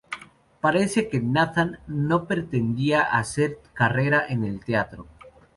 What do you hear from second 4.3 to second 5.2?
el teatro.